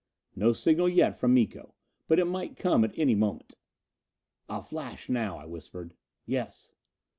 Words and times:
No 0.35 0.51
signal 0.51 0.89
yet 0.89 1.15
from 1.15 1.35
Miko. 1.35 1.75
But 2.07 2.17
it 2.17 2.25
might 2.25 2.55
come 2.57 2.83
at 2.83 2.97
any 2.97 3.13
moment. 3.13 3.53
"I'll 4.49 4.63
flash 4.63 5.09
now," 5.09 5.37
I 5.37 5.45
whispered. 5.45 5.93
"Yes." 6.25 6.73